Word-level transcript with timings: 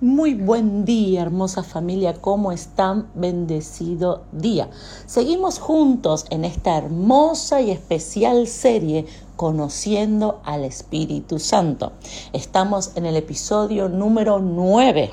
Muy 0.00 0.34
buen 0.34 0.84
día, 0.84 1.22
hermosa 1.22 1.64
familia, 1.64 2.14
¿cómo 2.20 2.52
están? 2.52 3.08
Bendecido 3.14 4.22
día. 4.30 4.70
Seguimos 5.06 5.58
juntos 5.58 6.26
en 6.30 6.44
esta 6.44 6.76
hermosa 6.76 7.60
y 7.60 7.72
especial 7.72 8.46
serie 8.46 9.06
Conociendo 9.34 10.40
al 10.44 10.64
Espíritu 10.64 11.40
Santo. 11.40 11.92
Estamos 12.32 12.96
en 12.96 13.06
el 13.06 13.16
episodio 13.16 13.88
número 13.88 14.38
9. 14.38 15.10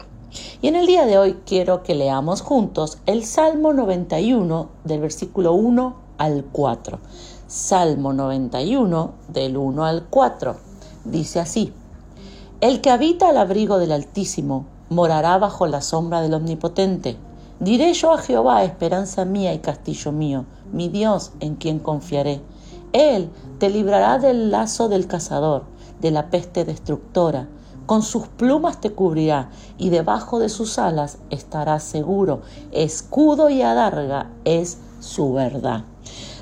Y 0.61 0.67
en 0.67 0.75
el 0.75 0.85
día 0.85 1.07
de 1.07 1.17
hoy 1.17 1.37
quiero 1.47 1.81
que 1.81 1.95
leamos 1.95 2.41
juntos 2.41 2.99
el 3.07 3.25
Salmo 3.25 3.73
91 3.73 4.69
del 4.83 5.01
versículo 5.01 5.53
1 5.53 5.95
al 6.19 6.45
4. 6.51 6.99
Salmo 7.49 8.13
91 8.13 9.11
del 9.27 9.57
1 9.57 9.83
al 9.83 10.05
4. 10.07 10.55
Dice 11.05 11.39
así. 11.39 11.73
El 12.61 12.79
que 12.79 12.91
habita 12.91 13.29
al 13.29 13.37
abrigo 13.37 13.79
del 13.79 13.91
Altísimo 13.91 14.67
morará 14.89 15.35
bajo 15.39 15.65
la 15.65 15.81
sombra 15.81 16.21
del 16.21 16.35
Omnipotente. 16.35 17.17
Diré 17.59 17.95
yo 17.95 18.13
a 18.13 18.19
Jehová, 18.19 18.63
esperanza 18.63 19.25
mía 19.25 19.51
y 19.55 19.57
castillo 19.57 20.11
mío, 20.11 20.45
mi 20.71 20.89
Dios 20.89 21.31
en 21.39 21.55
quien 21.55 21.79
confiaré. 21.79 22.39
Él 22.93 23.31
te 23.57 23.71
librará 23.71 24.19
del 24.19 24.51
lazo 24.51 24.87
del 24.87 25.07
cazador, 25.07 25.63
de 26.01 26.11
la 26.11 26.29
peste 26.29 26.65
destructora. 26.65 27.47
Con 27.87 28.03
sus 28.03 28.27
plumas 28.27 28.79
te 28.79 28.91
cubrirá 28.91 29.49
y 29.79 29.89
debajo 29.89 30.37
de 30.37 30.49
sus 30.49 30.77
alas 30.77 31.17
estarás 31.31 31.81
seguro. 31.81 32.41
Escudo 32.71 33.49
y 33.49 33.63
adarga 33.63 34.29
es 34.45 34.77
su 34.99 35.33
verdad. 35.33 35.85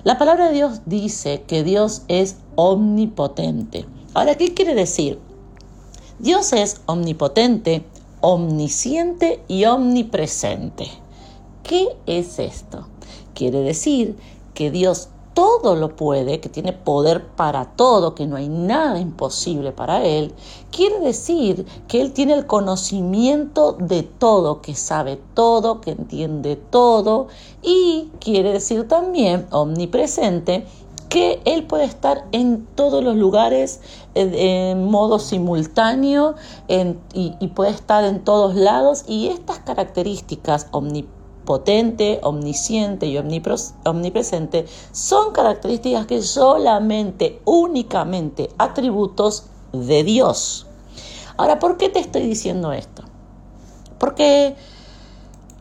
La 0.08 0.18
palabra 0.18 0.48
de 0.48 0.54
Dios 0.54 0.84
dice 0.86 1.44
que 1.48 1.66
Dios 1.66 2.04
es 2.08 2.38
omnipotente. 2.56 3.86
Ahora, 4.14 4.36
¿qué 4.36 4.54
quiere 4.54 4.74
decir? 4.74 5.20
Dios 6.18 6.54
es 6.54 6.80
omnipotente, 6.86 7.84
omnisciente 8.22 9.42
y 9.50 9.66
omnipresente. 9.66 10.88
¿Qué 11.62 11.90
es 12.06 12.40
esto? 12.40 12.88
Quiere 13.34 13.60
decir 13.60 14.16
que 14.54 14.72
Dios 14.72 15.10
todo 15.38 15.76
lo 15.76 15.96
puede, 15.96 16.40
que 16.40 16.50
tiene 16.50 16.74
poder 16.74 17.24
para 17.24 17.66
todo, 17.76 18.16
que 18.16 18.26
no 18.26 18.38
hay 18.38 18.50
nada 18.50 19.00
imposible 19.00 19.72
para 19.72 20.04
Él, 20.04 20.34
quiere 20.72 21.00
decir 21.00 21.64
que 21.88 22.02
Él 22.02 22.12
tiene 22.12 22.34
el 22.34 22.48
conocimiento 22.48 23.74
de 23.74 24.02
todo, 24.02 24.64
que 24.64 24.74
sabe 24.74 25.22
todo, 25.36 25.80
que 25.80 25.92
entiende 25.92 26.56
todo, 26.56 27.28
y 27.62 28.10
quiere 28.20 28.52
decir 28.52 28.88
también 28.88 29.46
omnipresente, 29.52 30.66
que 31.08 31.40
Él 31.46 31.68
puede 31.68 31.84
estar 31.84 32.26
en 32.32 32.66
todos 32.74 33.04
los 33.04 33.16
lugares 33.16 33.82
en, 34.16 34.86
modo 34.86 35.20
simultáneo 35.20 36.34
y, 37.14 37.48
puede 37.50 37.70
estar 37.70 38.04
en 38.06 38.24
todos 38.24 38.56
lados 38.56 39.04
y 39.08 39.28
estas 39.28 39.60
características 39.60 40.66
omnipotente, 41.48 42.20
omnisciente 42.24 43.06
y 43.06 43.18
omnipresente 43.18 44.66
son 44.92 45.32
características 45.32 46.06
que 46.06 46.22
solamente, 46.22 47.42
únicamente 47.46 48.50
atributos 48.58 49.46
de 49.72 50.04
Dios. 50.04 50.68
Ahora, 51.38 51.60
¿por 51.60 51.78
qué 51.78 51.88
te 51.88 52.00
estoy 52.00 52.24
diciendo 52.24 52.74
esto? 52.74 53.04
Porque 53.98 54.56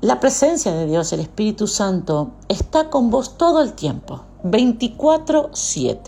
la 0.01 0.19
presencia 0.19 0.73
de 0.73 0.87
Dios, 0.87 1.13
el 1.13 1.21
Espíritu 1.21 1.69
Santo, 1.69 2.33
está 2.49 2.91
con 2.91 3.11
vos 3.11 3.39
todo 3.39 3.63
el 3.63 3.75
tiempo. 3.75 4.23
24-7, 4.43 6.01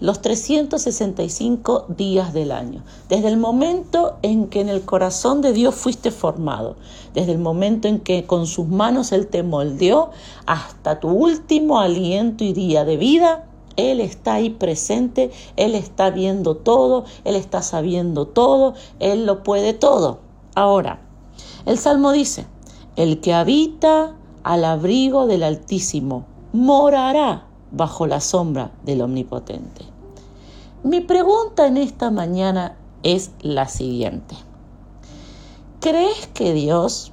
los 0.00 0.20
365 0.20 1.86
días 1.88 2.32
del 2.32 2.52
año, 2.52 2.82
desde 3.08 3.28
el 3.28 3.36
momento 3.36 4.16
en 4.22 4.48
que 4.48 4.60
en 4.60 4.68
el 4.68 4.82
corazón 4.82 5.40
de 5.40 5.52
Dios 5.52 5.74
fuiste 5.74 6.10
formado, 6.10 6.76
desde 7.14 7.32
el 7.32 7.38
momento 7.38 7.88
en 7.88 8.00
que 8.00 8.26
con 8.26 8.46
sus 8.46 8.66
manos 8.66 9.12
Él 9.12 9.26
te 9.26 9.42
moldeó, 9.42 10.10
hasta 10.46 11.00
tu 11.00 11.08
último 11.08 11.80
aliento 11.80 12.44
y 12.44 12.52
día 12.52 12.84
de 12.84 12.96
vida, 12.96 13.46
Él 13.76 14.00
está 14.00 14.34
ahí 14.34 14.50
presente, 14.50 15.30
Él 15.56 15.74
está 15.74 16.10
viendo 16.10 16.56
todo, 16.56 17.04
Él 17.24 17.36
está 17.36 17.62
sabiendo 17.62 18.26
todo, 18.26 18.74
Él 18.98 19.26
lo 19.26 19.42
puede 19.42 19.72
todo. 19.72 20.18
Ahora, 20.54 21.00
el 21.66 21.78
Salmo 21.78 22.12
dice, 22.12 22.46
el 22.96 23.20
que 23.20 23.32
habita 23.32 24.14
al 24.42 24.64
abrigo 24.64 25.26
del 25.26 25.42
Altísimo 25.42 26.26
morará 26.52 27.48
bajo 27.74 28.06
la 28.06 28.20
sombra 28.20 28.70
del 28.84 29.02
Omnipotente. 29.02 29.84
Mi 30.82 31.00
pregunta 31.00 31.66
en 31.66 31.76
esta 31.76 32.10
mañana 32.10 32.76
es 33.02 33.30
la 33.40 33.68
siguiente. 33.68 34.36
¿Crees 35.80 36.26
que 36.28 36.54
Dios 36.54 37.12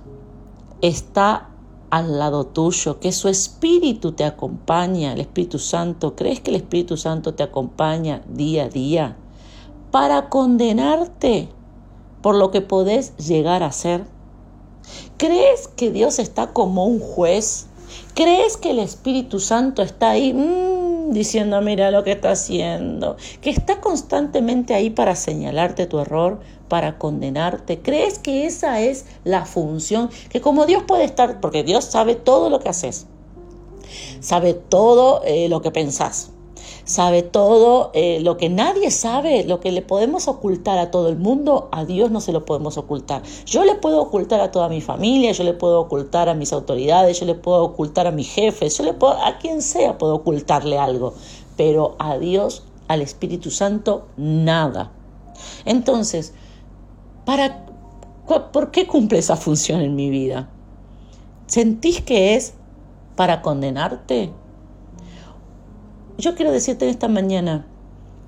está 0.81 1.49
al 1.89 2.19
lado 2.19 2.45
tuyo, 2.45 2.99
que 2.99 3.11
su 3.11 3.27
Espíritu 3.27 4.13
te 4.13 4.23
acompaña, 4.23 5.13
el 5.13 5.19
Espíritu 5.19 5.59
Santo? 5.59 6.15
¿Crees 6.15 6.39
que 6.39 6.51
el 6.51 6.57
Espíritu 6.57 6.95
Santo 6.95 7.33
te 7.33 7.43
acompaña 7.43 8.21
día 8.29 8.65
a 8.65 8.69
día 8.69 9.17
para 9.91 10.29
condenarte 10.29 11.49
por 12.21 12.35
lo 12.35 12.51
que 12.51 12.61
podés 12.61 13.15
llegar 13.17 13.63
a 13.63 13.71
ser? 13.71 14.05
¿Crees 15.17 15.67
que 15.67 15.91
Dios 15.91 16.17
está 16.19 16.53
como 16.53 16.85
un 16.85 16.99
juez 16.99 17.67
¿Crees 18.13 18.57
que 18.57 18.71
el 18.71 18.79
Espíritu 18.79 19.39
Santo 19.39 19.81
está 19.81 20.11
ahí 20.11 20.33
mm, 20.33 21.11
diciendo, 21.11 21.61
mira 21.61 21.91
lo 21.91 22.03
que 22.03 22.11
está 22.11 22.31
haciendo? 22.31 23.17
Que 23.41 23.49
está 23.49 23.79
constantemente 23.79 24.73
ahí 24.73 24.89
para 24.89 25.15
señalarte 25.15 25.85
tu 25.85 25.99
error, 25.99 26.39
para 26.67 26.97
condenarte. 26.97 27.81
¿Crees 27.81 28.19
que 28.19 28.45
esa 28.45 28.81
es 28.81 29.05
la 29.23 29.45
función? 29.45 30.09
Que 30.29 30.41
como 30.41 30.65
Dios 30.65 30.83
puede 30.83 31.03
estar, 31.03 31.39
porque 31.39 31.63
Dios 31.63 31.85
sabe 31.85 32.15
todo 32.15 32.49
lo 32.49 32.59
que 32.59 32.69
haces, 32.69 33.07
sabe 34.19 34.53
todo 34.53 35.21
eh, 35.23 35.49
lo 35.49 35.61
que 35.61 35.71
pensás 35.71 36.31
sabe 36.91 37.23
todo, 37.23 37.89
eh, 37.93 38.19
lo 38.21 38.37
que 38.37 38.49
nadie 38.49 38.91
sabe, 38.91 39.43
lo 39.45 39.59
que 39.59 39.71
le 39.71 39.81
podemos 39.81 40.27
ocultar 40.27 40.77
a 40.77 40.91
todo 40.91 41.09
el 41.09 41.17
mundo, 41.17 41.69
a 41.71 41.85
Dios 41.85 42.11
no 42.11 42.21
se 42.21 42.33
lo 42.33 42.45
podemos 42.45 42.77
ocultar. 42.77 43.23
Yo 43.45 43.63
le 43.63 43.75
puedo 43.75 44.01
ocultar 44.01 44.41
a 44.41 44.51
toda 44.51 44.69
mi 44.69 44.81
familia, 44.81 45.31
yo 45.31 45.43
le 45.43 45.53
puedo 45.53 45.79
ocultar 45.79 46.29
a 46.29 46.33
mis 46.33 46.53
autoridades, 46.53 47.19
yo 47.19 47.25
le 47.25 47.35
puedo 47.35 47.63
ocultar 47.63 48.07
a 48.07 48.11
mis 48.11 48.29
jefes, 48.29 48.77
yo 48.77 48.83
le 48.83 48.93
puedo, 48.93 49.13
a 49.13 49.37
quien 49.39 49.61
sea 49.61 49.97
puedo 49.97 50.15
ocultarle 50.15 50.77
algo, 50.77 51.13
pero 51.57 51.95
a 51.97 52.17
Dios, 52.17 52.63
al 52.87 53.01
Espíritu 53.01 53.49
Santo, 53.49 54.07
nada. 54.17 54.91
Entonces, 55.65 56.33
para, 57.25 57.65
¿por 58.51 58.71
qué 58.71 58.85
cumple 58.85 59.19
esa 59.19 59.37
función 59.37 59.81
en 59.81 59.95
mi 59.95 60.09
vida? 60.09 60.49
¿Sentís 61.47 62.01
que 62.01 62.35
es 62.35 62.53
para 63.15 63.41
condenarte? 63.41 64.31
Yo 66.21 66.35
quiero 66.35 66.51
decirte 66.51 66.87
esta 66.87 67.07
mañana 67.07 67.65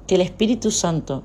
que 0.07 0.15
el 0.15 0.21
Espíritu 0.21 0.71
Santo 0.71 1.21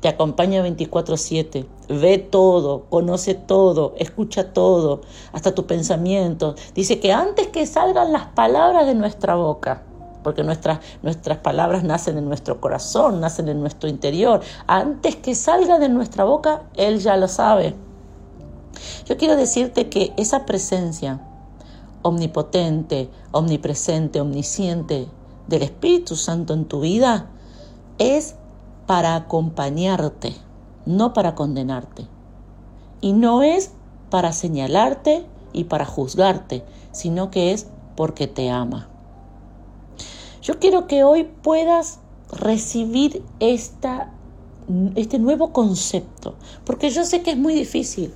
te 0.00 0.08
acompaña 0.08 0.62
24/7, 0.62 1.66
ve 1.90 2.16
todo, 2.16 2.86
conoce 2.88 3.34
todo, 3.34 3.92
escucha 3.98 4.54
todo, 4.54 5.02
hasta 5.32 5.54
tu 5.54 5.66
pensamiento. 5.66 6.54
Dice 6.74 6.98
que 6.98 7.12
antes 7.12 7.48
que 7.48 7.66
salgan 7.66 8.10
las 8.10 8.24
palabras 8.28 8.86
de 8.86 8.94
nuestra 8.94 9.34
boca, 9.34 9.82
porque 10.24 10.42
nuestras, 10.44 10.78
nuestras 11.02 11.36
palabras 11.38 11.84
nacen 11.84 12.16
en 12.16 12.26
nuestro 12.26 12.58
corazón, 12.58 13.20
nacen 13.20 13.50
en 13.50 13.60
nuestro 13.60 13.90
interior, 13.90 14.40
antes 14.66 15.14
que 15.14 15.34
salga 15.34 15.78
de 15.78 15.90
nuestra 15.90 16.24
boca, 16.24 16.62
Él 16.74 17.00
ya 17.00 17.18
lo 17.18 17.28
sabe. 17.28 17.74
Yo 19.04 19.18
quiero 19.18 19.36
decirte 19.36 19.90
que 19.90 20.14
esa 20.16 20.46
presencia 20.46 21.20
omnipotente, 22.00 23.10
omnipresente, 23.30 24.22
omnisciente, 24.22 25.08
del 25.48 25.62
Espíritu 25.62 26.14
Santo 26.14 26.54
en 26.54 26.66
tu 26.66 26.80
vida 26.80 27.30
es 27.98 28.36
para 28.86 29.16
acompañarte, 29.16 30.34
no 30.86 31.12
para 31.12 31.34
condenarte. 31.34 32.06
Y 33.00 33.12
no 33.12 33.42
es 33.42 33.72
para 34.10 34.32
señalarte 34.32 35.26
y 35.52 35.64
para 35.64 35.84
juzgarte, 35.84 36.64
sino 36.92 37.30
que 37.30 37.52
es 37.52 37.66
porque 37.96 38.26
te 38.26 38.50
ama. 38.50 38.88
Yo 40.42 40.58
quiero 40.58 40.86
que 40.86 41.04
hoy 41.04 41.24
puedas 41.24 41.98
recibir 42.30 43.22
esta, 43.40 44.12
este 44.94 45.18
nuevo 45.18 45.52
concepto, 45.52 46.34
porque 46.64 46.90
yo 46.90 47.04
sé 47.04 47.22
que 47.22 47.32
es 47.32 47.36
muy 47.36 47.54
difícil. 47.54 48.12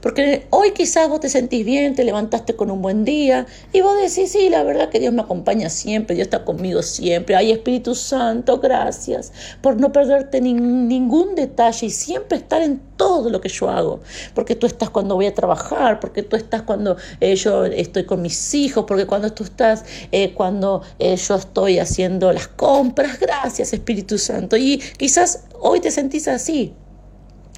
Porque 0.00 0.46
hoy 0.50 0.72
quizás 0.72 1.08
vos 1.08 1.20
te 1.20 1.28
sentís 1.28 1.64
bien, 1.64 1.94
te 1.94 2.04
levantaste 2.04 2.54
con 2.54 2.70
un 2.70 2.82
buen 2.82 3.04
día 3.04 3.46
y 3.72 3.80
vos 3.80 3.96
decís, 4.00 4.32
sí, 4.32 4.48
la 4.48 4.62
verdad 4.62 4.88
que 4.88 5.00
Dios 5.00 5.12
me 5.12 5.22
acompaña 5.22 5.70
siempre, 5.70 6.14
Dios 6.14 6.26
está 6.26 6.44
conmigo 6.44 6.82
siempre. 6.82 7.36
Ay, 7.36 7.52
Espíritu 7.52 7.94
Santo, 7.94 8.58
gracias 8.60 9.32
por 9.60 9.80
no 9.80 9.92
perderte 9.92 10.40
ningún 10.40 11.34
detalle 11.34 11.86
y 11.86 11.90
siempre 11.90 12.38
estar 12.38 12.62
en 12.62 12.80
todo 12.96 13.30
lo 13.30 13.40
que 13.40 13.48
yo 13.48 13.70
hago. 13.70 14.00
Porque 14.34 14.54
tú 14.54 14.66
estás 14.66 14.90
cuando 14.90 15.14
voy 15.14 15.26
a 15.26 15.34
trabajar, 15.34 16.00
porque 16.00 16.22
tú 16.22 16.36
estás 16.36 16.62
cuando 16.62 16.96
eh, 17.20 17.34
yo 17.36 17.64
estoy 17.64 18.04
con 18.04 18.22
mis 18.22 18.54
hijos, 18.54 18.84
porque 18.86 19.06
cuando 19.06 19.32
tú 19.32 19.44
estás 19.44 19.84
eh, 20.12 20.34
cuando 20.34 20.82
eh, 20.98 21.16
yo 21.16 21.34
estoy 21.36 21.78
haciendo 21.78 22.32
las 22.32 22.48
compras. 22.48 23.18
Gracias, 23.20 23.72
Espíritu 23.72 24.18
Santo. 24.18 24.56
Y 24.56 24.78
quizás 24.96 25.44
hoy 25.60 25.80
te 25.80 25.90
sentís 25.90 26.28
así. 26.28 26.74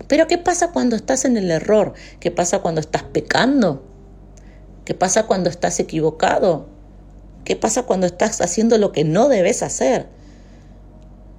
Pero 0.08 0.26
¿qué 0.26 0.38
pasa 0.38 0.72
cuando 0.72 0.96
estás 0.96 1.24
en 1.24 1.36
el 1.36 1.50
error? 1.50 1.94
¿Qué 2.20 2.30
pasa 2.30 2.60
cuando 2.60 2.80
estás 2.80 3.04
pecando? 3.04 3.84
¿Qué 4.84 4.94
pasa 4.94 5.26
cuando 5.26 5.50
estás 5.50 5.78
equivocado? 5.78 6.68
¿Qué 7.44 7.56
pasa 7.56 7.84
cuando 7.84 8.06
estás 8.06 8.40
haciendo 8.40 8.78
lo 8.78 8.92
que 8.92 9.04
no 9.04 9.28
debes 9.28 9.62
hacer? 9.62 10.08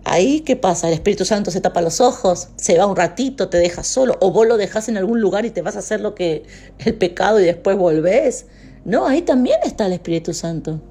Ahí, 0.03 0.41
¿qué 0.41 0.55
pasa? 0.55 0.87
El 0.87 0.95
Espíritu 0.95 1.25
Santo 1.25 1.51
se 1.51 1.61
tapa 1.61 1.81
los 1.81 2.01
ojos, 2.01 2.49
se 2.55 2.77
va 2.77 2.87
un 2.87 2.95
ratito, 2.95 3.49
te 3.49 3.57
deja 3.57 3.83
solo, 3.83 4.17
o 4.19 4.31
vos 4.31 4.47
lo 4.47 4.57
dejas 4.57 4.89
en 4.89 4.97
algún 4.97 5.21
lugar 5.21 5.45
y 5.45 5.51
te 5.51 5.61
vas 5.61 5.75
a 5.75 5.79
hacer 5.79 6.01
lo 6.01 6.15
que 6.15 6.43
el 6.79 6.95
pecado 6.95 7.39
y 7.39 7.43
después 7.43 7.77
volvés. 7.77 8.47
No, 8.83 9.05
ahí 9.05 9.21
también 9.21 9.59
está 9.63 9.85
el 9.85 9.93
Espíritu 9.93 10.33
Santo. 10.33 10.81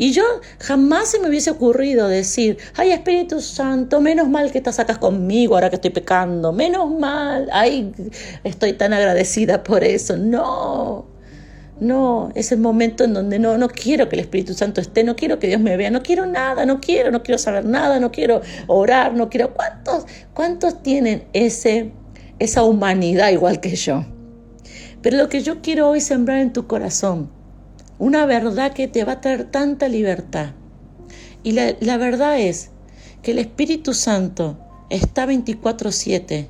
Y 0.00 0.12
yo 0.12 0.22
jamás 0.60 1.10
se 1.10 1.18
me 1.18 1.28
hubiese 1.28 1.50
ocurrido 1.50 2.06
decir, 2.06 2.56
ay 2.76 2.92
Espíritu 2.92 3.40
Santo, 3.40 4.00
menos 4.00 4.28
mal 4.28 4.52
que 4.52 4.60
te 4.60 4.72
sacas 4.72 4.96
conmigo 4.96 5.56
ahora 5.56 5.70
que 5.70 5.76
estoy 5.76 5.90
pecando, 5.90 6.52
menos 6.52 6.88
mal, 6.88 7.48
ay, 7.52 7.92
estoy 8.44 8.74
tan 8.74 8.92
agradecida 8.92 9.64
por 9.64 9.82
eso. 9.82 10.16
No, 10.16 11.06
no, 11.80 12.30
es 12.36 12.52
el 12.52 12.60
momento 12.60 13.02
en 13.02 13.12
donde 13.12 13.40
no, 13.40 13.58
no 13.58 13.68
quiero 13.68 14.08
que 14.08 14.14
el 14.14 14.20
Espíritu 14.20 14.54
Santo 14.54 14.80
esté, 14.80 15.02
no 15.02 15.16
quiero 15.16 15.40
que 15.40 15.48
Dios 15.48 15.60
me 15.60 15.76
vea, 15.76 15.90
no 15.90 16.00
quiero 16.00 16.26
nada, 16.26 16.64
no 16.64 16.80
quiero, 16.80 17.10
no 17.10 17.24
quiero 17.24 17.38
saber 17.38 17.64
nada, 17.64 17.98
no 17.98 18.12
quiero 18.12 18.40
orar, 18.68 19.14
no 19.14 19.28
quiero. 19.28 19.52
¿Cuántos, 19.52 20.06
cuántos 20.32 20.80
tienen 20.80 21.24
ese, 21.32 21.90
esa 22.38 22.62
humanidad 22.62 23.30
igual 23.30 23.58
que 23.58 23.74
yo? 23.74 24.06
Pero 25.02 25.16
lo 25.16 25.28
que 25.28 25.42
yo 25.42 25.60
quiero 25.60 25.88
hoy 25.88 26.00
sembrar 26.00 26.38
en 26.38 26.52
tu 26.52 26.68
corazón, 26.68 27.36
una 27.98 28.26
verdad 28.26 28.72
que 28.72 28.88
te 28.88 29.04
va 29.04 29.12
a 29.12 29.20
traer 29.20 29.44
tanta 29.44 29.88
libertad. 29.88 30.50
Y 31.42 31.52
la, 31.52 31.74
la 31.80 31.96
verdad 31.96 32.38
es 32.38 32.70
que 33.22 33.32
el 33.32 33.38
Espíritu 33.38 33.94
Santo 33.94 34.58
está 34.90 35.26
24/7 35.26 36.48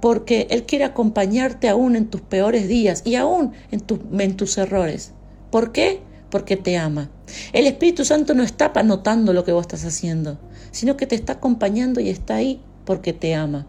porque 0.00 0.46
Él 0.50 0.64
quiere 0.64 0.84
acompañarte 0.84 1.68
aún 1.68 1.96
en 1.96 2.08
tus 2.08 2.20
peores 2.20 2.68
días 2.68 3.02
y 3.04 3.14
aún 3.16 3.52
en, 3.70 3.82
en 4.20 4.36
tus 4.36 4.58
errores. 4.58 5.12
¿Por 5.50 5.72
qué? 5.72 6.00
Porque 6.30 6.56
te 6.56 6.76
ama. 6.76 7.10
El 7.52 7.66
Espíritu 7.66 8.04
Santo 8.04 8.34
no 8.34 8.42
está 8.42 8.70
anotando 8.74 9.32
lo 9.32 9.44
que 9.44 9.52
vos 9.52 9.62
estás 9.62 9.84
haciendo, 9.84 10.38
sino 10.70 10.96
que 10.96 11.06
te 11.06 11.14
está 11.14 11.34
acompañando 11.34 12.00
y 12.00 12.08
está 12.08 12.36
ahí 12.36 12.60
porque 12.84 13.12
te 13.12 13.34
ama. 13.34 13.66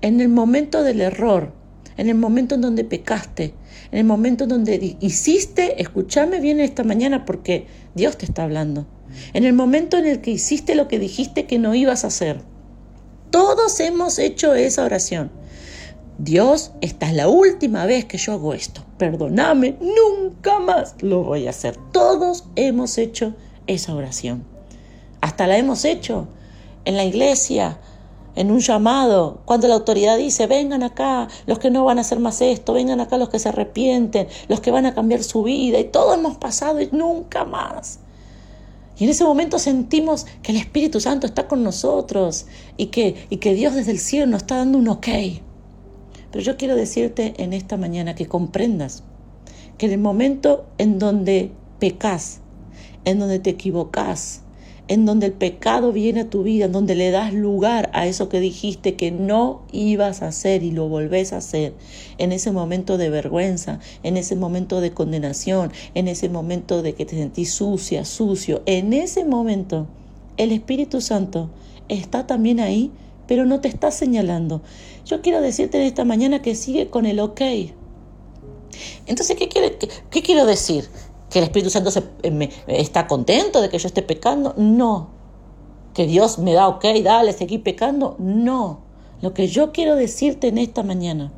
En 0.00 0.20
el 0.20 0.28
momento 0.28 0.82
del 0.82 1.00
error, 1.00 1.52
en 1.98 2.08
el 2.08 2.14
momento 2.14 2.54
en 2.54 2.62
donde 2.62 2.84
pecaste, 2.84 3.52
en 3.92 3.98
el 3.98 4.04
momento 4.04 4.44
en 4.44 4.50
donde 4.50 4.96
hiciste, 5.00 5.82
escúchame 5.82 6.40
bien 6.40 6.60
esta 6.60 6.82
mañana 6.82 7.26
porque 7.26 7.66
Dios 7.94 8.16
te 8.16 8.24
está 8.24 8.44
hablando. 8.44 8.86
En 9.34 9.44
el 9.44 9.52
momento 9.52 9.98
en 9.98 10.06
el 10.06 10.22
que 10.22 10.30
hiciste 10.30 10.74
lo 10.74 10.88
que 10.88 10.98
dijiste 10.98 11.46
que 11.46 11.58
no 11.58 11.74
ibas 11.74 12.04
a 12.04 12.06
hacer 12.06 12.40
todos 13.30 13.78
hemos 13.80 14.18
hecho 14.18 14.54
esa 14.54 14.84
oración. 14.84 15.30
Dios, 16.18 16.72
esta 16.80 17.08
es 17.08 17.14
la 17.14 17.28
última 17.28 17.86
vez 17.86 18.06
que 18.06 18.18
yo 18.18 18.32
hago 18.32 18.54
esto. 18.54 18.84
Perdóname, 18.96 19.76
nunca 19.80 20.58
más 20.58 20.96
lo 21.00 21.22
voy 21.22 21.46
a 21.46 21.50
hacer. 21.50 21.76
Todos 21.92 22.44
hemos 22.56 22.98
hecho 22.98 23.34
esa 23.66 23.94
oración. 23.94 24.44
Hasta 25.20 25.46
la 25.46 25.58
hemos 25.58 25.84
hecho 25.84 26.28
en 26.84 26.96
la 26.96 27.04
iglesia, 27.04 27.78
en 28.38 28.52
un 28.52 28.60
llamado, 28.60 29.40
cuando 29.44 29.66
la 29.66 29.74
autoridad 29.74 30.16
dice, 30.16 30.46
vengan 30.46 30.84
acá 30.84 31.26
los 31.46 31.58
que 31.58 31.72
no 31.72 31.84
van 31.84 31.98
a 31.98 32.02
hacer 32.02 32.20
más 32.20 32.40
esto, 32.40 32.72
vengan 32.72 33.00
acá 33.00 33.18
los 33.18 33.30
que 33.30 33.40
se 33.40 33.48
arrepienten, 33.48 34.28
los 34.46 34.60
que 34.60 34.70
van 34.70 34.86
a 34.86 34.94
cambiar 34.94 35.24
su 35.24 35.42
vida, 35.42 35.80
y 35.80 35.84
todos 35.84 36.16
hemos 36.16 36.36
pasado 36.36 36.80
y 36.80 36.88
nunca 36.92 37.44
más. 37.44 37.98
Y 38.96 39.04
en 39.04 39.10
ese 39.10 39.24
momento 39.24 39.58
sentimos 39.58 40.24
que 40.40 40.52
el 40.52 40.58
Espíritu 40.58 41.00
Santo 41.00 41.26
está 41.26 41.48
con 41.48 41.64
nosotros 41.64 42.46
y 42.76 42.86
que, 42.86 43.26
y 43.28 43.38
que 43.38 43.54
Dios 43.54 43.74
desde 43.74 43.90
el 43.90 43.98
cielo 43.98 44.26
nos 44.26 44.42
está 44.42 44.58
dando 44.58 44.78
un 44.78 44.86
ok. 44.86 45.08
Pero 46.30 46.44
yo 46.44 46.56
quiero 46.56 46.76
decirte 46.76 47.34
en 47.38 47.52
esta 47.52 47.76
mañana 47.76 48.14
que 48.14 48.26
comprendas 48.26 49.02
que 49.78 49.86
en 49.86 49.92
el 49.92 49.98
momento 49.98 50.64
en 50.78 51.00
donde 51.00 51.50
pecas, 51.80 52.38
en 53.04 53.18
donde 53.18 53.40
te 53.40 53.50
equivocas, 53.50 54.42
en 54.88 55.04
donde 55.04 55.26
el 55.26 55.32
pecado 55.32 55.92
viene 55.92 56.22
a 56.22 56.30
tu 56.30 56.42
vida, 56.42 56.64
en 56.64 56.72
donde 56.72 56.94
le 56.94 57.10
das 57.10 57.32
lugar 57.32 57.90
a 57.92 58.06
eso 58.06 58.28
que 58.28 58.40
dijiste 58.40 58.94
que 58.94 59.10
no 59.10 59.62
ibas 59.70 60.22
a 60.22 60.28
hacer 60.28 60.62
y 60.62 60.70
lo 60.70 60.88
volvés 60.88 61.32
a 61.32 61.38
hacer, 61.38 61.74
en 62.16 62.32
ese 62.32 62.50
momento 62.50 62.98
de 62.98 63.10
vergüenza, 63.10 63.80
en 64.02 64.16
ese 64.16 64.34
momento 64.34 64.80
de 64.80 64.92
condenación, 64.92 65.72
en 65.94 66.08
ese 66.08 66.28
momento 66.28 66.82
de 66.82 66.94
que 66.94 67.04
te 67.04 67.16
sentís 67.16 67.52
sucia, 67.52 68.04
sucio, 68.04 68.62
en 68.66 68.92
ese 68.94 69.24
momento 69.24 69.86
el 70.38 70.52
Espíritu 70.52 71.00
Santo 71.00 71.50
está 71.88 72.26
también 72.26 72.60
ahí, 72.60 72.90
pero 73.26 73.44
no 73.44 73.60
te 73.60 73.68
está 73.68 73.90
señalando. 73.90 74.62
Yo 75.04 75.20
quiero 75.20 75.40
decirte 75.40 75.86
esta 75.86 76.04
mañana 76.04 76.40
que 76.40 76.54
sigue 76.54 76.88
con 76.88 77.06
el 77.06 77.20
ok. 77.20 77.40
Entonces, 79.06 79.36
¿qué, 79.36 79.48
quiere, 79.48 79.76
qué 80.10 80.22
quiero 80.22 80.46
decir? 80.46 80.84
Que 81.30 81.38
el 81.38 81.44
Espíritu 81.44 81.70
Santo 81.70 81.90
eh, 82.22 82.50
está 82.66 83.06
contento 83.06 83.60
de 83.60 83.68
que 83.68 83.78
yo 83.78 83.86
esté 83.86 84.02
pecando. 84.02 84.54
No. 84.56 85.10
Que 85.94 86.06
Dios 86.06 86.38
me 86.38 86.52
da, 86.52 86.68
ok, 86.68 86.84
dale, 87.02 87.32
seguí 87.32 87.58
pecando. 87.58 88.16
No. 88.18 88.80
Lo 89.20 89.34
que 89.34 89.48
yo 89.48 89.72
quiero 89.72 89.96
decirte 89.96 90.48
en 90.48 90.58
esta 90.58 90.82
mañana 90.82 91.32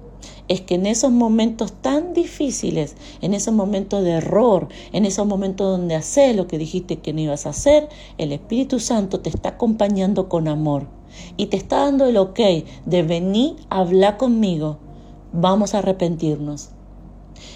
es 0.49 0.61
que 0.61 0.75
en 0.75 0.87
esos 0.87 1.13
momentos 1.13 1.73
tan 1.73 2.13
difíciles, 2.13 2.97
en 3.23 3.35
esos 3.35 3.55
momentos 3.55 4.03
de 4.05 4.11
error, 4.11 4.69
en 4.93 5.07
esos 5.07 5.27
momentos 5.27 5.79
donde 5.79 5.95
haces 5.95 6.37
lo 6.37 6.47
que 6.47 6.59
dijiste 6.59 6.99
que 6.99 7.13
no 7.13 7.21
ibas 7.21 7.47
a 7.47 7.51
hacer, 7.51 7.89
el 8.19 8.33
Espíritu 8.33 8.81
Santo 8.81 9.21
te 9.21 9.31
está 9.31 9.51
acompañando 9.51 10.29
con 10.29 10.49
amor 10.49 10.89
y 11.37 11.47
te 11.47 11.57
está 11.57 11.85
dando 11.85 12.05
el 12.07 12.17
ok 12.17 12.41
de 12.85 13.03
venir 13.03 13.57
hablar 13.71 14.17
conmigo. 14.17 14.79
Vamos 15.33 15.75
a 15.75 15.79
arrepentirnos. 15.79 16.71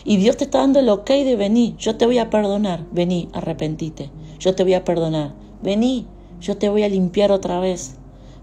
Y 0.04 0.16
Dios 0.16 0.36
te 0.36 0.44
está 0.44 0.58
dando 0.58 0.80
el 0.80 0.88
ok 0.88 1.08
de 1.08 1.36
venir, 1.36 1.76
yo 1.76 1.96
te 1.96 2.06
voy 2.06 2.18
a 2.18 2.30
perdonar, 2.30 2.84
vení, 2.92 3.28
arrepentite, 3.32 4.10
yo 4.38 4.54
te 4.54 4.62
voy 4.62 4.74
a 4.74 4.84
perdonar, 4.84 5.34
vení, 5.62 6.06
yo 6.40 6.56
te 6.56 6.68
voy 6.68 6.82
a 6.82 6.88
limpiar 6.88 7.32
otra 7.32 7.60
vez, 7.60 7.96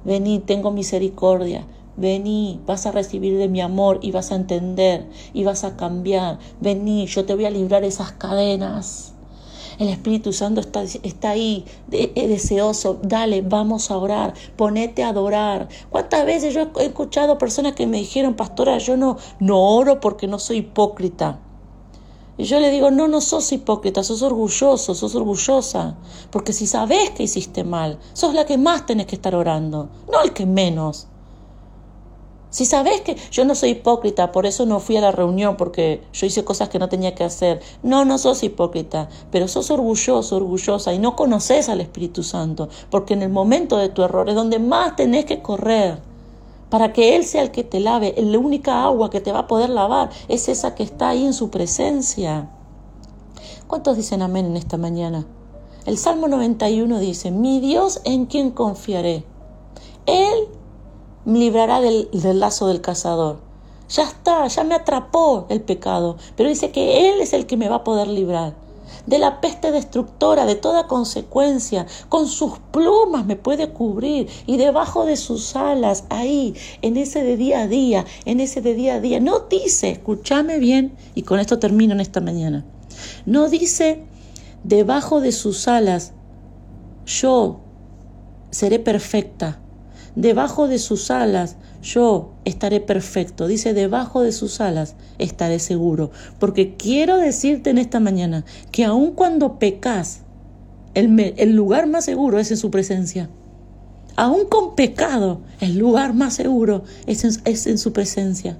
vení, 0.03 0.39
tengo 0.39 0.71
misericordia, 0.71 1.67
vení, 1.97 2.59
vas 2.65 2.85
a 2.85 2.91
recibir 2.91 3.37
de 3.37 3.47
mi 3.47 3.61
amor 3.61 3.99
y 4.01 4.11
vas 4.11 4.31
a 4.31 4.35
entender 4.35 5.05
y 5.33 5.43
vas 5.43 5.63
a 5.63 5.77
cambiar, 5.77 6.39
vení, 6.59 7.05
yo 7.05 7.25
te 7.25 7.35
voy 7.35 7.45
a 7.45 7.51
librar 7.51 7.83
esas 7.83 8.11
cadenas. 8.13 9.13
El 9.81 9.89
Espíritu 9.89 10.31
Santo 10.31 10.61
está, 10.61 10.83
está 10.83 11.31
ahí, 11.31 11.65
es 11.91 12.29
deseoso. 12.29 12.99
Dale, 13.01 13.41
vamos 13.41 13.89
a 13.89 13.97
orar, 13.97 14.35
ponete 14.55 15.01
a 15.01 15.07
adorar. 15.07 15.69
¿Cuántas 15.89 16.23
veces 16.23 16.53
yo 16.53 16.67
he 16.79 16.85
escuchado 16.85 17.39
personas 17.39 17.73
que 17.73 17.87
me 17.87 17.97
dijeron, 17.97 18.35
pastora, 18.35 18.77
yo 18.77 18.95
no, 18.95 19.17
no 19.39 19.59
oro 19.59 19.99
porque 19.99 20.27
no 20.27 20.37
soy 20.37 20.57
hipócrita? 20.57 21.39
Y 22.37 22.43
yo 22.43 22.59
le 22.59 22.69
digo, 22.69 22.91
no, 22.91 23.07
no 23.07 23.21
sos 23.21 23.51
hipócrita, 23.51 24.03
sos 24.03 24.21
orgulloso, 24.21 24.93
sos 24.93 25.15
orgullosa. 25.15 25.97
Porque 26.29 26.53
si 26.53 26.67
sabes 26.67 27.09
que 27.09 27.23
hiciste 27.23 27.63
mal, 27.63 27.97
sos 28.13 28.35
la 28.35 28.45
que 28.45 28.59
más 28.59 28.85
tenés 28.85 29.07
que 29.07 29.15
estar 29.15 29.33
orando, 29.33 29.89
no 30.11 30.21
el 30.21 30.31
que 30.31 30.45
menos. 30.45 31.07
Si 32.51 32.65
sabes 32.65 32.99
que 33.01 33.15
yo 33.31 33.45
no 33.45 33.55
soy 33.55 33.71
hipócrita, 33.71 34.33
por 34.33 34.45
eso 34.45 34.65
no 34.65 34.81
fui 34.81 34.97
a 34.97 35.01
la 35.01 35.11
reunión, 35.11 35.55
porque 35.55 36.01
yo 36.11 36.27
hice 36.27 36.43
cosas 36.43 36.67
que 36.67 36.79
no 36.79 36.89
tenía 36.89 37.15
que 37.15 37.23
hacer. 37.23 37.61
No, 37.81 38.03
no 38.03 38.17
sos 38.17 38.43
hipócrita, 38.43 39.07
pero 39.31 39.47
sos 39.47 39.71
orgulloso, 39.71 40.35
orgullosa 40.35 40.93
y 40.93 40.99
no 40.99 41.15
conoces 41.15 41.69
al 41.69 41.79
Espíritu 41.79 42.23
Santo, 42.23 42.67
porque 42.89 43.13
en 43.13 43.21
el 43.21 43.29
momento 43.29 43.77
de 43.77 43.87
tu 43.87 44.03
error 44.03 44.27
es 44.27 44.35
donde 44.35 44.59
más 44.59 44.97
tenés 44.97 45.23
que 45.23 45.41
correr 45.41 45.99
para 46.69 46.91
que 46.91 47.15
Él 47.15 47.23
sea 47.23 47.41
el 47.41 47.51
que 47.51 47.63
te 47.63 47.79
lave. 47.79 48.13
La 48.17 48.37
única 48.37 48.83
agua 48.83 49.09
que 49.09 49.21
te 49.21 49.31
va 49.31 49.39
a 49.39 49.47
poder 49.47 49.69
lavar 49.69 50.09
es 50.27 50.49
esa 50.49 50.75
que 50.75 50.83
está 50.83 51.09
ahí 51.09 51.25
en 51.25 51.33
su 51.33 51.49
presencia. 51.49 52.49
¿Cuántos 53.67 53.95
dicen 53.95 54.21
amén 54.21 54.45
en 54.47 54.57
esta 54.57 54.75
mañana? 54.77 55.25
El 55.85 55.97
Salmo 55.97 56.27
91 56.27 56.99
dice, 56.99 57.31
mi 57.31 57.61
Dios 57.61 58.01
en 58.03 58.25
quien 58.25 58.51
confiaré. 58.51 59.23
Él 60.05 60.49
me 61.25 61.39
librará 61.39 61.81
del, 61.81 62.09
lazo 62.39 62.67
del 62.67 62.81
cazador. 62.81 63.39
Ya 63.89 64.03
está, 64.03 64.47
ya 64.47 64.63
me 64.63 64.75
atrapó 64.75 65.45
el 65.49 65.61
pecado, 65.61 66.17
pero 66.35 66.49
dice 66.49 66.71
que 66.71 67.09
Él 67.09 67.21
es 67.21 67.33
el 67.33 67.45
que 67.45 67.57
me 67.57 67.69
va 67.69 67.77
a 67.77 67.83
poder 67.83 68.07
librar 68.07 68.53
de 69.05 69.19
la 69.19 69.41
peste 69.41 69.71
destructora, 69.71 70.45
de 70.45 70.55
toda 70.55 70.87
consecuencia. 70.87 71.87
Con 72.09 72.27
sus 72.27 72.59
plumas 72.71 73.25
me 73.25 73.35
puede 73.35 73.69
cubrir 73.69 74.29
y 74.45 74.57
debajo 74.57 75.05
de 75.05 75.17
sus 75.17 75.55
alas, 75.55 76.05
ahí, 76.09 76.55
en 76.81 76.97
ese 76.97 77.23
de 77.23 77.37
día 77.37 77.61
a 77.61 77.67
día, 77.67 78.05
en 78.25 78.39
ese 78.39 78.61
de 78.61 78.73
día 78.73 78.95
a 78.95 78.99
día. 78.99 79.19
No 79.19 79.39
dice, 79.49 79.91
escúchame 79.91 80.59
bien, 80.59 80.95
y 81.15 81.23
con 81.23 81.39
esto 81.39 81.59
termino 81.59 81.93
en 81.93 82.01
esta 82.01 82.21
mañana. 82.21 82.65
No 83.25 83.49
dice, 83.49 84.03
debajo 84.63 85.21
de 85.21 85.31
sus 85.31 85.67
alas, 85.67 86.13
yo 87.05 87.59
seré 88.51 88.79
perfecta 88.79 89.60
debajo 90.15 90.67
de 90.67 90.79
sus 90.79 91.11
alas 91.11 91.55
yo 91.81 92.31
estaré 92.45 92.79
perfecto. 92.79 93.47
Dice, 93.47 93.73
debajo 93.73 94.21
de 94.21 94.31
sus 94.31 94.61
alas 94.61 94.95
estaré 95.17 95.59
seguro. 95.59 96.11
Porque 96.39 96.75
quiero 96.75 97.17
decirte 97.17 97.69
en 97.69 97.77
esta 97.77 97.99
mañana 97.99 98.45
que 98.71 98.85
aun 98.85 99.11
cuando 99.11 99.59
pecas, 99.59 100.21
el, 100.93 101.33
el 101.37 101.55
lugar 101.55 101.87
más 101.87 102.05
seguro 102.05 102.39
es 102.39 102.51
en 102.51 102.57
su 102.57 102.71
presencia. 102.71 103.29
Aún 104.15 104.45
con 104.45 104.75
pecado, 104.75 105.41
el 105.61 105.77
lugar 105.77 106.13
más 106.13 106.35
seguro 106.35 106.83
es 107.07 107.23
en, 107.23 107.31
es 107.45 107.65
en 107.67 107.77
su 107.77 107.93
presencia. 107.93 108.57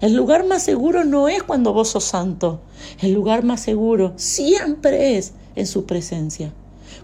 El 0.00 0.14
lugar 0.14 0.46
más 0.46 0.62
seguro 0.62 1.04
no 1.04 1.28
es 1.28 1.42
cuando 1.42 1.72
vos 1.72 1.88
sos 1.88 2.04
santo. 2.04 2.60
El 3.00 3.12
lugar 3.12 3.42
más 3.42 3.60
seguro 3.60 4.12
siempre 4.16 5.16
es 5.16 5.32
en 5.56 5.66
su 5.66 5.86
presencia 5.86 6.52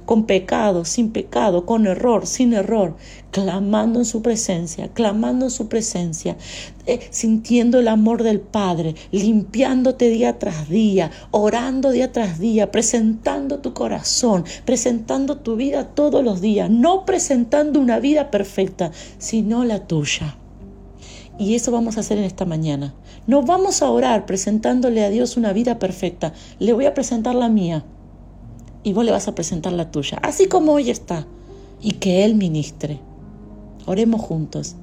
con 0.05 0.25
pecado, 0.25 0.85
sin 0.85 1.11
pecado, 1.11 1.67
con 1.67 1.87
error, 1.87 2.27
sin 2.27 2.53
error, 2.53 2.97
clamando 3.31 3.99
en 4.01 4.05
su 4.05 4.23
presencia, 4.23 4.89
clamando 4.89 5.47
en 5.47 5.51
su 5.51 5.69
presencia, 5.69 6.37
eh, 6.87 7.01
sintiendo 7.11 7.79
el 7.79 7.89
amor 7.89 8.23
del 8.23 8.41
Padre, 8.41 8.95
limpiándote 9.13 10.09
día 10.11 10.39
tras 10.39 10.69
día, 10.69 11.11
orando 11.31 11.91
día 11.91 12.13
tras 12.13 12.39
día, 12.39 12.71
presentando 12.71 13.61
tu 13.61 13.73
corazón, 13.73 14.45
presentando 14.65 15.39
tu 15.39 15.57
vida 15.57 15.89
todos 15.89 16.25
los 16.25 16.41
días, 16.41 16.71
no 16.71 17.05
presentando 17.05 17.81
una 17.81 18.01
vida 18.01 18.31
perfecta, 18.31 18.91
sino 19.19 19.65
la 19.65 19.87
tuya. 19.87 20.37
Y 21.39 21.55
eso 21.55 21.73
vamos 21.73 21.97
a 21.97 22.01
hacer 22.01 22.19
en 22.19 22.25
esta 22.25 22.45
mañana. 22.45 22.93
No 23.27 23.43
vamos 23.43 23.81
a 23.81 23.91
orar 23.91 24.27
presentándole 24.27 25.03
a 25.05 25.09
Dios 25.09 25.39
una 25.39 25.55
vida 25.55 25.79
perfecta. 25.79 26.35
Le 26.59 26.75
voy 26.75 26.85
a 26.85 26.93
presentar 26.93 27.35
la 27.35 27.49
mía 27.49 27.85
y 28.83 28.93
vos 28.93 29.05
le 29.05 29.13
vas 29.13 29.29
a 29.29 29.35
presentar 29.35 29.73
la 29.73 29.91
tuya, 29.91 30.19
así 30.23 30.47
como 30.47 30.73
hoy 30.73 30.91
está, 30.91 31.27
y 31.81 31.93
que 31.93 32.25
Él 32.25 32.35
ministre. 32.35 33.01
Oremos 33.87 34.21
juntos. 34.21 34.77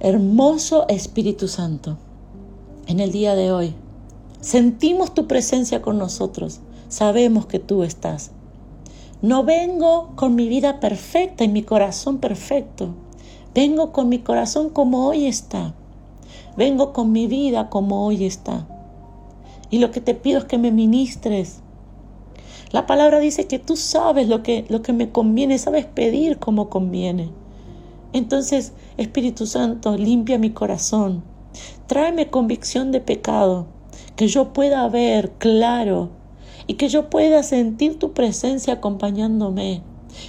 Hermoso 0.00 0.88
Espíritu 0.88 1.48
Santo, 1.48 1.96
en 2.86 3.00
el 3.00 3.12
día 3.12 3.34
de 3.34 3.52
hoy 3.52 3.74
sentimos 4.40 5.14
tu 5.14 5.28
presencia 5.28 5.80
con 5.80 5.98
nosotros, 5.98 6.58
sabemos 6.88 7.46
que 7.46 7.60
tú 7.60 7.84
estás. 7.84 8.32
No 9.22 9.44
vengo 9.44 10.10
con 10.16 10.34
mi 10.34 10.48
vida 10.48 10.80
perfecta 10.80 11.44
y 11.44 11.48
mi 11.48 11.62
corazón 11.62 12.18
perfecto, 12.18 12.88
vengo 13.54 13.92
con 13.92 14.08
mi 14.08 14.18
corazón 14.18 14.70
como 14.70 15.06
hoy 15.06 15.26
está, 15.26 15.74
vengo 16.56 16.92
con 16.92 17.12
mi 17.12 17.28
vida 17.28 17.70
como 17.70 18.04
hoy 18.04 18.24
está. 18.24 18.66
Y 19.70 19.78
lo 19.78 19.92
que 19.92 20.00
te 20.00 20.14
pido 20.14 20.40
es 20.40 20.44
que 20.46 20.58
me 20.58 20.72
ministres, 20.72 21.60
la 22.72 22.86
palabra 22.86 23.18
dice 23.18 23.46
que 23.46 23.58
tú 23.58 23.76
sabes 23.76 24.28
lo 24.28 24.42
que, 24.42 24.64
lo 24.70 24.80
que 24.80 24.94
me 24.94 25.10
conviene, 25.10 25.58
sabes 25.58 25.84
pedir 25.84 26.38
como 26.38 26.70
conviene. 26.70 27.30
Entonces, 28.14 28.72
Espíritu 28.96 29.46
Santo, 29.46 29.96
limpia 29.96 30.38
mi 30.38 30.50
corazón. 30.50 31.22
Tráeme 31.86 32.30
convicción 32.30 32.90
de 32.90 33.00
pecado, 33.00 33.66
que 34.16 34.26
yo 34.26 34.54
pueda 34.54 34.88
ver 34.88 35.32
claro 35.32 36.10
y 36.66 36.74
que 36.74 36.88
yo 36.88 37.10
pueda 37.10 37.42
sentir 37.42 37.98
tu 37.98 38.12
presencia 38.12 38.74
acompañándome. 38.74 39.82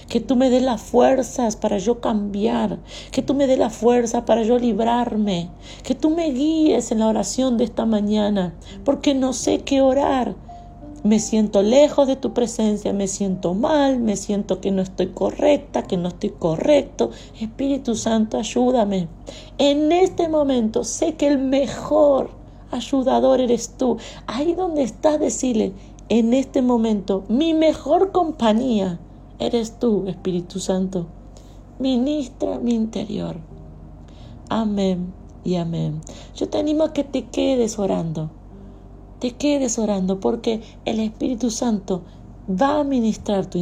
Que 0.07 0.21
tú 0.21 0.37
me 0.37 0.49
des 0.49 0.63
las 0.63 0.81
fuerzas 0.81 1.57
para 1.57 1.77
yo 1.77 1.99
cambiar, 1.99 2.79
que 3.11 3.21
tú 3.21 3.33
me 3.33 3.47
des 3.47 3.59
la 3.59 3.69
fuerza 3.69 4.25
para 4.25 4.43
yo 4.43 4.57
librarme, 4.57 5.49
que 5.83 5.93
tú 5.93 6.09
me 6.09 6.31
guíes 6.31 6.91
en 6.91 6.99
la 6.99 7.07
oración 7.07 7.57
de 7.57 7.65
esta 7.65 7.85
mañana, 7.85 8.53
porque 8.85 9.13
no 9.13 9.33
sé 9.33 9.59
qué 9.59 9.81
orar, 9.81 10.35
me 11.03 11.19
siento 11.19 11.61
lejos 11.61 12.07
de 12.07 12.15
tu 12.15 12.33
presencia, 12.33 12.93
me 12.93 13.07
siento 13.07 13.53
mal, 13.53 13.99
me 13.99 14.15
siento 14.15 14.61
que 14.61 14.71
no 14.71 14.81
estoy 14.81 15.07
correcta, 15.07 15.83
que 15.83 15.97
no 15.97 16.07
estoy 16.07 16.29
correcto. 16.29 17.11
Espíritu 17.39 17.95
Santo, 17.95 18.37
ayúdame. 18.37 19.09
En 19.57 19.91
este 19.91 20.29
momento 20.29 20.85
sé 20.85 21.15
que 21.15 21.27
el 21.27 21.39
mejor 21.39 22.29
ayudador 22.71 23.41
eres 23.41 23.75
tú. 23.77 23.97
Ahí 24.27 24.53
donde 24.53 24.83
estás, 24.83 25.19
decirle, 25.19 25.73
en 26.07 26.33
este 26.33 26.61
momento, 26.61 27.25
mi 27.27 27.53
mejor 27.53 28.13
compañía 28.13 28.99
eres 29.39 29.79
tú, 29.79 30.05
Espíritu 30.07 30.59
Santo. 30.59 31.07
Ministra 31.79 32.59
mi 32.59 32.75
interior. 32.75 33.35
Amén 34.47 35.13
y 35.43 35.55
amén. 35.55 35.99
Yo 36.35 36.47
te 36.47 36.59
animo 36.59 36.85
a 36.85 36.93
que 36.93 37.03
te 37.03 37.25
quedes 37.25 37.77
orando 37.77 38.29
te 39.23 39.37
quedes 39.37 39.79
orando 39.79 40.19
porque 40.19 40.61
el 40.83 40.99
Espíritu 40.99 41.49
Santo 41.49 42.03
va 42.45 42.81
a 42.81 42.83
ministrar 42.83 43.45
tu 43.45 43.57